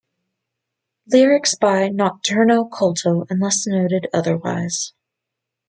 Lyrics 1.11 1.53
by 1.53 1.87
Nocturno 1.89 2.67
Culto 2.67 3.27
unless 3.29 3.67
noted 3.67 4.07
otherwise. 4.11 4.93